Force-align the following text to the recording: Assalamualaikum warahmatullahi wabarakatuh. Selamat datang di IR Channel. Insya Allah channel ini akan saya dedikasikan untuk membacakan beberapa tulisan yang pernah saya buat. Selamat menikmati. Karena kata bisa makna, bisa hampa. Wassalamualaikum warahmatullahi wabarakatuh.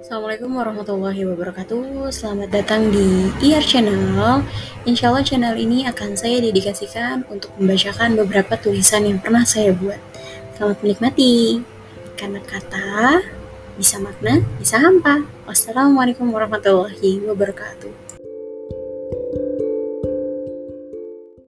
Assalamualaikum 0.00 0.56
warahmatullahi 0.56 1.28
wabarakatuh. 1.28 2.08
Selamat 2.08 2.48
datang 2.48 2.88
di 2.88 3.28
IR 3.44 3.60
Channel. 3.60 4.40
Insya 4.88 5.12
Allah 5.12 5.20
channel 5.20 5.52
ini 5.60 5.84
akan 5.84 6.16
saya 6.16 6.40
dedikasikan 6.40 7.28
untuk 7.28 7.52
membacakan 7.60 8.16
beberapa 8.24 8.56
tulisan 8.56 9.04
yang 9.04 9.20
pernah 9.20 9.44
saya 9.44 9.76
buat. 9.76 10.00
Selamat 10.56 10.80
menikmati. 10.80 11.60
Karena 12.16 12.40
kata 12.40 13.20
bisa 13.76 14.00
makna, 14.00 14.40
bisa 14.56 14.80
hampa. 14.80 15.28
Wassalamualaikum 15.44 16.32
warahmatullahi 16.32 17.20
wabarakatuh. 17.28 17.92